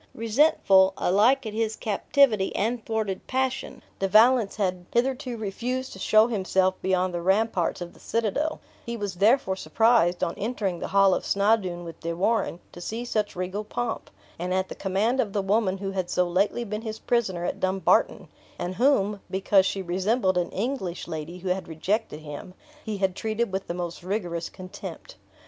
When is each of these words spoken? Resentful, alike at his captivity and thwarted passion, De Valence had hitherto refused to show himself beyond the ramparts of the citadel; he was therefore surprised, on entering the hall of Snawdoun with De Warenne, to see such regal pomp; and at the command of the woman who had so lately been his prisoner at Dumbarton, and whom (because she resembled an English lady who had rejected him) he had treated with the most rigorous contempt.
Resentful, 0.15 0.93
alike 0.97 1.45
at 1.45 1.53
his 1.53 1.75
captivity 1.75 2.55
and 2.55 2.83
thwarted 2.83 3.27
passion, 3.27 3.83
De 3.99 4.07
Valence 4.07 4.55
had 4.55 4.87
hitherto 4.91 5.37
refused 5.37 5.93
to 5.93 5.99
show 5.99 6.25
himself 6.25 6.73
beyond 6.81 7.13
the 7.13 7.21
ramparts 7.21 7.81
of 7.81 7.93
the 7.93 7.99
citadel; 7.99 8.59
he 8.83 8.97
was 8.97 9.13
therefore 9.13 9.55
surprised, 9.55 10.23
on 10.23 10.33
entering 10.39 10.79
the 10.79 10.87
hall 10.87 11.13
of 11.13 11.23
Snawdoun 11.23 11.83
with 11.83 11.99
De 11.99 12.13
Warenne, 12.15 12.57
to 12.71 12.81
see 12.81 13.05
such 13.05 13.35
regal 13.35 13.63
pomp; 13.63 14.09
and 14.39 14.55
at 14.55 14.69
the 14.69 14.73
command 14.73 15.19
of 15.19 15.33
the 15.33 15.41
woman 15.43 15.77
who 15.77 15.91
had 15.91 16.09
so 16.09 16.27
lately 16.27 16.63
been 16.63 16.81
his 16.81 16.97
prisoner 16.97 17.45
at 17.45 17.59
Dumbarton, 17.59 18.27
and 18.57 18.73
whom 18.73 19.19
(because 19.29 19.67
she 19.67 19.83
resembled 19.83 20.35
an 20.39 20.49
English 20.49 21.07
lady 21.07 21.37
who 21.37 21.49
had 21.49 21.67
rejected 21.67 22.21
him) 22.21 22.55
he 22.83 22.97
had 22.97 23.15
treated 23.15 23.51
with 23.51 23.67
the 23.67 23.75
most 23.75 24.01
rigorous 24.01 24.49
contempt. 24.49 25.17